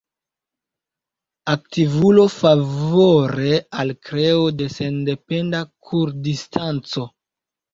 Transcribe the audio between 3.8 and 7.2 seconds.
al kreo de sendependa Kurdistano.